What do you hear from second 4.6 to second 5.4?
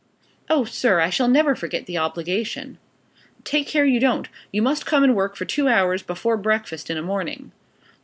must come and work